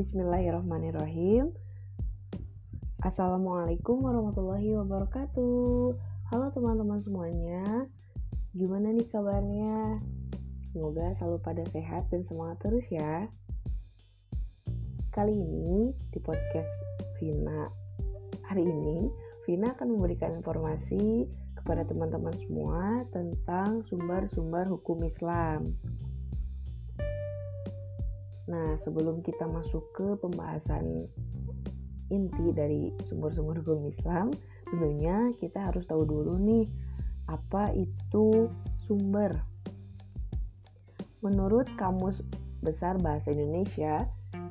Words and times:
Bismillahirrahmanirrahim. 0.00 1.52
Assalamualaikum 3.04 4.00
warahmatullahi 4.00 4.72
wabarakatuh. 4.80 5.92
Halo 6.32 6.48
teman-teman 6.56 7.04
semuanya. 7.04 7.84
Gimana 8.56 8.96
nih 8.96 9.04
kabarnya? 9.12 10.00
Semoga 10.72 11.12
selalu 11.20 11.44
pada 11.44 11.68
sehat 11.68 12.08
dan 12.08 12.24
semangat 12.24 12.64
terus 12.64 12.88
ya. 12.88 13.28
Kali 15.12 15.36
ini 15.36 15.92
di 15.92 16.18
podcast 16.24 16.72
Vina 17.20 17.68
hari 18.48 18.64
ini 18.64 19.12
Vina 19.44 19.76
akan 19.76 20.00
memberikan 20.00 20.32
informasi 20.40 21.28
kepada 21.60 21.84
teman-teman 21.84 22.32
semua 22.48 23.04
tentang 23.12 23.84
sumber-sumber 23.92 24.64
hukum 24.64 25.04
Islam. 25.04 25.76
Nah, 28.50 28.74
sebelum 28.82 29.22
kita 29.22 29.46
masuk 29.46 29.86
ke 29.94 30.18
pembahasan 30.18 31.06
inti 32.10 32.50
dari 32.50 32.90
sumber-sumber 33.06 33.62
hukum 33.62 33.86
Islam, 33.86 34.34
tentunya 34.66 35.30
kita 35.38 35.70
harus 35.70 35.86
tahu 35.86 36.02
dulu 36.02 36.34
nih 36.42 36.66
apa 37.30 37.70
itu 37.78 38.50
sumber. 38.90 39.30
Menurut 41.22 41.70
Kamus 41.78 42.18
Besar 42.58 42.98
Bahasa 42.98 43.30
Indonesia, 43.30 44.02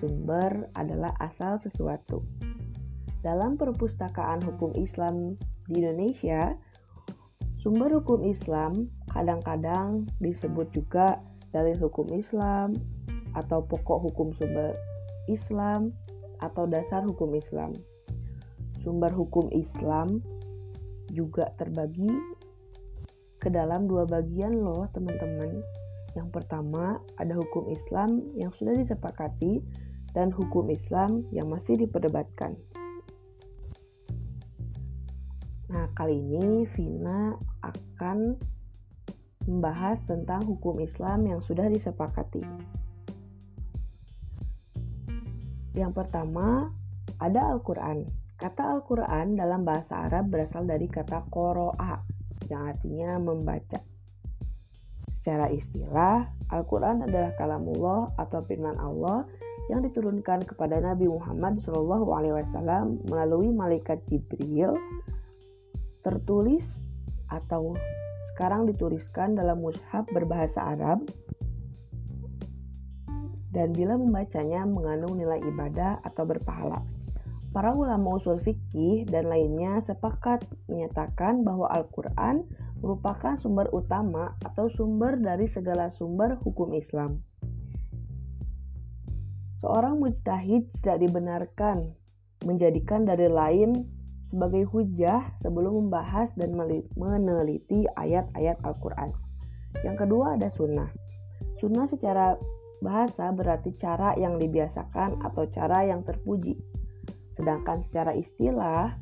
sumber 0.00 0.72
adalah 0.72 1.12
asal 1.20 1.60
sesuatu. 1.60 2.24
Dalam 3.20 3.60
perpustakaan 3.60 4.40
hukum 4.40 4.72
Islam 4.80 5.36
di 5.68 5.84
Indonesia, 5.84 6.56
sumber 7.60 7.92
hukum 8.00 8.24
Islam 8.24 8.88
kadang-kadang 9.12 10.08
disebut 10.18 10.72
juga 10.72 11.20
dalil 11.52 11.76
hukum 11.76 12.08
Islam, 12.16 12.72
atau 13.36 13.64
pokok 13.64 14.10
hukum 14.10 14.32
sumber 14.36 14.76
Islam 15.28 15.92
atau 16.42 16.66
dasar 16.66 17.06
hukum 17.06 17.32
Islam. 17.32 17.72
Sumber 18.82 19.14
hukum 19.14 19.48
Islam 19.54 20.18
juga 21.12 21.52
terbagi 21.60 22.10
ke 23.38 23.50
dalam 23.50 23.86
dua 23.86 24.06
bagian 24.06 24.58
loh 24.58 24.86
teman-teman. 24.90 25.62
Yang 26.12 26.28
pertama 26.30 27.00
ada 27.16 27.32
hukum 27.34 27.70
Islam 27.72 28.34
yang 28.36 28.50
sudah 28.58 28.76
disepakati 28.76 29.62
dan 30.12 30.28
hukum 30.28 30.68
Islam 30.68 31.24
yang 31.32 31.48
masih 31.48 31.80
diperdebatkan. 31.80 32.58
Nah, 35.72 35.88
kali 35.96 36.20
ini 36.20 36.68
Vina 36.76 37.32
akan 37.64 38.36
membahas 39.48 39.98
tentang 40.04 40.44
hukum 40.44 40.78
Islam 40.84 41.24
yang 41.24 41.40
sudah 41.48 41.66
disepakati. 41.72 42.44
Yang 45.72 45.92
pertama, 46.04 46.68
ada 47.16 47.40
Al-Quran. 47.52 48.04
Kata 48.36 48.76
Al-Quran 48.76 49.38
dalam 49.38 49.62
bahasa 49.62 50.10
Arab 50.10 50.28
berasal 50.28 50.66
dari 50.66 50.90
kata 50.90 51.24
koro'a, 51.30 52.02
yang 52.50 52.74
artinya 52.74 53.16
membaca. 53.16 53.80
Secara 55.22 55.48
istilah, 55.54 56.26
Al-Quran 56.50 57.06
adalah 57.06 57.30
kalamullah 57.38 58.10
atau 58.18 58.42
firman 58.42 58.74
Allah 58.76 59.22
yang 59.70 59.86
diturunkan 59.86 60.42
kepada 60.42 60.82
Nabi 60.82 61.06
Muhammad 61.06 61.62
SAW 61.62 62.98
melalui 63.06 63.54
malaikat 63.54 64.02
Jibril, 64.10 64.74
tertulis 66.02 66.66
atau 67.30 67.78
sekarang 68.34 68.66
dituliskan 68.66 69.38
dalam 69.38 69.62
mushaf 69.62 70.02
berbahasa 70.10 70.74
Arab 70.74 71.06
dan 73.52 73.76
bila 73.76 74.00
membacanya 74.00 74.64
mengandung 74.64 75.20
nilai 75.20 75.38
ibadah 75.44 76.00
atau 76.02 76.24
berpahala. 76.24 76.80
Para 77.52 77.76
ulama 77.76 78.16
usul 78.16 78.40
fikih 78.40 79.04
dan 79.04 79.28
lainnya 79.28 79.84
sepakat 79.84 80.40
menyatakan 80.72 81.44
bahwa 81.44 81.68
Al-Quran 81.68 82.48
merupakan 82.80 83.36
sumber 83.44 83.68
utama 83.76 84.32
atau 84.40 84.72
sumber 84.72 85.20
dari 85.20 85.52
segala 85.52 85.92
sumber 85.92 86.40
hukum 86.40 86.72
Islam. 86.72 87.20
Seorang 89.60 90.00
mujtahid 90.00 90.66
tidak 90.80 91.04
dibenarkan 91.04 91.92
menjadikan 92.48 93.04
dari 93.06 93.28
lain 93.30 93.86
sebagai 94.32 94.64
hujah 94.72 95.22
sebelum 95.44 95.86
membahas 95.86 96.32
dan 96.40 96.56
meneliti 96.96 97.84
ayat-ayat 98.00 98.58
Al-Quran. 98.64 99.12
Yang 99.84 99.96
kedua 100.08 100.40
ada 100.40 100.48
sunnah. 100.56 100.88
Sunnah 101.60 101.84
secara 101.92 102.34
Bahasa 102.82 103.30
berarti 103.30 103.78
cara 103.78 104.18
yang 104.18 104.42
dibiasakan 104.42 105.22
atau 105.22 105.46
cara 105.54 105.86
yang 105.86 106.02
terpuji. 106.02 106.58
Sedangkan 107.38 107.86
secara 107.86 108.10
istilah, 108.18 108.98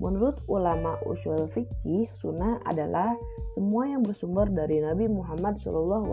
menurut 0.00 0.40
ulama 0.48 0.96
usul 1.04 1.52
fikih, 1.52 2.08
sunnah 2.24 2.64
adalah 2.64 3.12
semua 3.52 3.84
yang 3.84 4.00
bersumber 4.00 4.48
dari 4.48 4.80
Nabi 4.80 5.12
Muhammad 5.12 5.60
SAW 5.60 6.08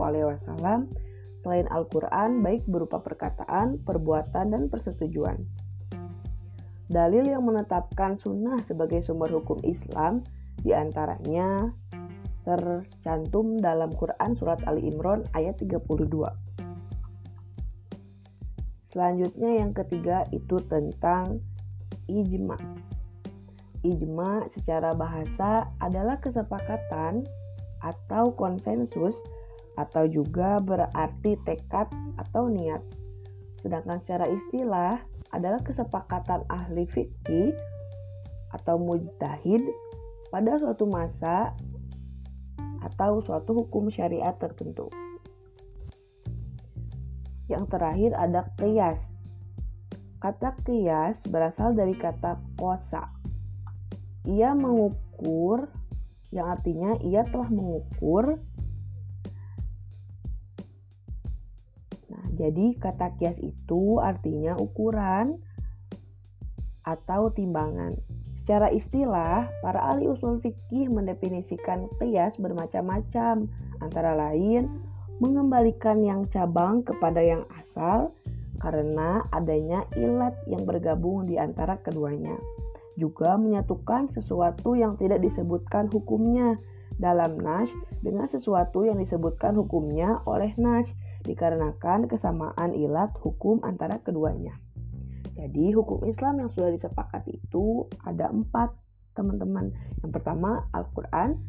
selain 1.40 1.68
Al-Quran 1.72 2.44
baik 2.44 2.68
berupa 2.68 3.00
perkataan, 3.00 3.80
perbuatan, 3.88 4.52
dan 4.52 4.68
persetujuan. 4.68 5.40
Dalil 6.92 7.24
yang 7.32 7.48
menetapkan 7.48 8.20
sunnah 8.20 8.60
sebagai 8.68 9.06
sumber 9.08 9.32
hukum 9.32 9.62
Islam 9.64 10.20
di 10.60 10.76
antaranya 10.76 11.72
tercantum 12.44 13.62
dalam 13.62 13.94
Quran 13.94 14.36
Surat 14.36 14.60
Ali 14.66 14.90
Imran 14.90 15.24
ayat 15.38 15.62
32. 15.62 15.86
Selanjutnya 18.90 19.62
yang 19.62 19.72
ketiga 19.78 20.26
itu 20.34 20.58
tentang 20.66 21.46
ijma. 22.10 22.58
Ijma 23.86 24.50
secara 24.58 24.98
bahasa 24.98 25.70
adalah 25.78 26.18
kesepakatan 26.18 27.24
atau 27.80 28.34
konsensus 28.34 29.16
atau 29.80 30.04
juga 30.10 30.60
berarti 30.60 31.40
tekad 31.48 31.88
atau 32.20 32.52
niat. 32.52 32.84
Sedangkan 33.64 34.02
secara 34.04 34.28
istilah 34.28 35.00
adalah 35.32 35.62
kesepakatan 35.62 36.44
ahli 36.50 36.84
fikih 36.90 37.54
atau 38.58 38.82
mujtahid 38.82 39.62
pada 40.34 40.58
suatu 40.58 40.90
masa 40.90 41.54
atau 42.82 43.22
suatu 43.22 43.54
hukum 43.54 43.94
syariat 43.94 44.34
tertentu. 44.42 44.90
Yang 47.50 47.66
terakhir 47.74 48.12
ada 48.14 48.46
kias. 48.62 49.02
Kata 50.22 50.54
kias 50.62 51.18
berasal 51.26 51.74
dari 51.74 51.98
kata 51.98 52.38
kosa. 52.62 53.10
Ia 54.30 54.54
mengukur, 54.54 55.66
yang 56.30 56.54
artinya 56.54 56.94
ia 57.02 57.26
telah 57.26 57.50
mengukur. 57.50 58.38
Nah, 62.14 62.26
jadi 62.38 62.78
kata 62.78 63.18
kias 63.18 63.42
itu 63.42 63.98
artinya 63.98 64.54
ukuran 64.62 65.42
atau 66.86 67.34
timbangan. 67.34 67.98
Secara 68.46 68.74
istilah, 68.74 69.46
para 69.62 69.94
ahli 69.94 70.10
usul 70.10 70.42
fikih 70.42 70.90
mendefinisikan 70.90 71.86
kias 72.02 72.34
bermacam-macam, 72.42 73.46
antara 73.78 74.18
lain 74.18 74.89
mengembalikan 75.20 76.00
yang 76.04 76.26
cabang 76.32 76.84
kepada 76.84 77.20
yang 77.20 77.44
asal 77.60 78.16
karena 78.60 79.24
adanya 79.32 79.88
ilat 79.96 80.36
yang 80.48 80.68
bergabung 80.68 81.28
di 81.28 81.40
antara 81.40 81.80
keduanya. 81.80 82.36
Juga 83.00 83.40
menyatukan 83.40 84.12
sesuatu 84.12 84.76
yang 84.76 85.00
tidak 85.00 85.24
disebutkan 85.24 85.88
hukumnya 85.88 86.60
dalam 87.00 87.40
nas 87.40 87.72
dengan 88.04 88.28
sesuatu 88.28 88.84
yang 88.84 89.00
disebutkan 89.00 89.56
hukumnya 89.56 90.20
oleh 90.28 90.52
nas 90.60 90.88
dikarenakan 91.24 92.12
kesamaan 92.12 92.76
ilat 92.76 93.16
hukum 93.24 93.64
antara 93.64 94.04
keduanya. 94.04 94.60
Jadi 95.40 95.72
hukum 95.72 96.04
Islam 96.04 96.44
yang 96.44 96.52
sudah 96.52 96.76
disepakati 96.76 97.40
itu 97.40 97.88
ada 98.04 98.28
empat 98.28 98.76
teman-teman. 99.16 99.72
Yang 100.04 100.12
pertama 100.20 100.68
Al-Quran, 100.76 101.40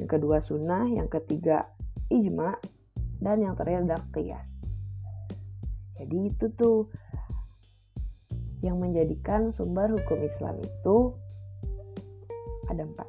yang 0.00 0.08
kedua 0.08 0.40
Sunnah, 0.40 0.88
yang 0.88 1.12
ketiga 1.12 1.68
Ijma, 2.08 2.56
dan 3.24 3.40
yang 3.40 3.56
terakhir 3.56 3.88
adalah 3.88 4.04
qiyas. 4.12 4.48
Jadi 5.96 6.28
itu 6.28 6.46
tuh 6.60 6.92
yang 8.60 8.76
menjadikan 8.76 9.52
sumber 9.56 9.88
hukum 9.88 10.20
Islam 10.20 10.60
itu 10.60 10.96
ada 12.68 12.84
empat. 12.84 13.08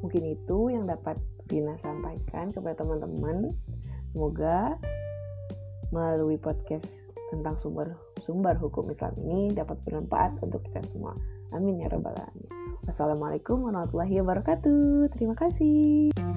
Mungkin 0.00 0.22
itu 0.36 0.58
yang 0.72 0.84
dapat 0.88 1.16
Vina 1.48 1.76
sampaikan 1.80 2.52
kepada 2.52 2.80
teman-teman. 2.80 3.52
Semoga 4.12 4.80
melalui 5.92 6.40
podcast 6.40 6.88
tentang 7.32 7.60
sumber 7.60 7.96
sumber 8.24 8.56
hukum 8.56 8.88
Islam 8.88 9.12
ini 9.20 9.52
dapat 9.52 9.76
bermanfaat 9.84 10.40
untuk 10.40 10.64
kita 10.64 10.80
semua. 10.92 11.12
Amin 11.52 11.80
ya 11.80 11.92
rabbal 11.92 12.16
alamin. 12.16 12.48
Wassalamualaikum 12.84 13.64
warahmatullahi 13.64 14.20
wabarakatuh. 14.20 15.12
Terima 15.16 15.36
kasih. 15.36 16.33